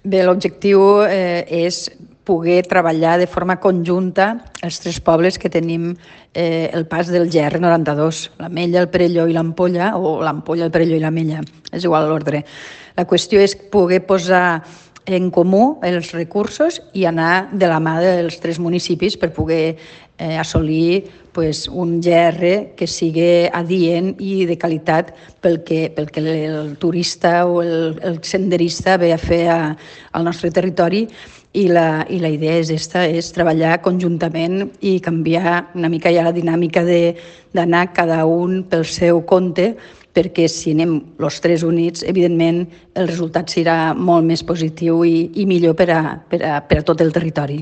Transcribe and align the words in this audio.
Bé, 0.00 0.22
l'objectiu 0.24 0.80
eh, 1.04 1.44
és 1.66 1.90
poder 2.24 2.62
treballar 2.64 3.18
de 3.20 3.26
forma 3.28 3.58
conjunta 3.60 4.30
els 4.64 4.78
tres 4.80 5.00
pobles 5.04 5.36
que 5.36 5.50
tenim 5.52 5.90
eh, 6.32 6.70
el 6.72 6.86
pas 6.88 7.10
del 7.12 7.28
GR92, 7.28 8.20
l'Amella, 8.40 8.80
el 8.80 8.88
Perelló 8.88 9.26
i 9.28 9.36
l'Ampolla, 9.36 9.90
o 9.98 10.20
l'Ampolla, 10.24 10.68
el 10.68 10.72
Perelló 10.72 10.96
i 10.96 11.02
l'Amella, 11.04 11.42
és 11.68 11.84
igual 11.84 12.08
l'ordre. 12.08 12.40
La 12.96 13.04
qüestió 13.04 13.42
és 13.44 13.56
poder 13.72 14.00
posar 14.08 14.62
en 15.10 15.30
comú 15.34 15.80
els 15.86 16.12
recursos 16.14 16.78
i 16.94 17.06
anar 17.08 17.50
de 17.52 17.66
la 17.70 17.80
mà 17.82 17.98
dels 18.02 18.38
tres 18.42 18.60
municipis 18.62 19.16
per 19.18 19.32
poder 19.34 19.76
eh, 20.20 20.36
assolir 20.38 21.10
pues, 21.32 21.66
un 21.68 22.00
GR 22.00 22.74
que 22.76 22.86
sigui 22.86 23.48
adient 23.52 24.12
i 24.18 24.44
de 24.46 24.56
qualitat 24.58 25.14
pel 25.42 25.60
que, 25.66 25.88
pel 25.96 26.10
que 26.12 26.22
el 26.22 26.76
turista 26.78 27.46
o 27.46 27.62
el, 27.62 27.98
el 28.02 28.20
senderista 28.22 28.96
ve 29.00 29.12
a 29.14 29.18
fer 29.18 29.42
a, 29.50 29.60
al 30.12 30.24
nostre 30.26 30.50
territori 30.50 31.04
i 31.52 31.66
la, 31.68 32.04
i 32.08 32.20
la 32.22 32.30
idea 32.30 32.58
és 32.60 32.70
esta, 32.70 33.04
és 33.06 33.32
treballar 33.34 33.80
conjuntament 33.82 34.68
i 34.86 34.98
canviar 35.02 35.70
una 35.74 35.90
mica 35.90 36.12
ja 36.14 36.26
la 36.26 36.34
dinàmica 36.34 36.84
d'anar 36.86 37.88
cada 37.94 38.24
un 38.26 38.62
pel 38.70 38.86
seu 38.86 39.22
compte 39.26 39.72
perquè 40.14 40.48
si 40.50 40.74
anem 40.74 40.96
els 41.22 41.38
tres 41.42 41.62
units, 41.62 42.02
evidentment 42.02 42.64
el 42.98 43.06
resultat 43.08 43.50
serà 43.52 43.94
molt 43.94 44.26
més 44.26 44.42
positiu 44.42 45.04
i, 45.06 45.30
i 45.38 45.46
millor 45.46 45.76
per 45.78 45.90
a, 45.94 46.00
per, 46.30 46.42
a, 46.42 46.58
per 46.66 46.80
a 46.80 46.86
tot 46.86 47.02
el 47.04 47.14
territori. 47.14 47.60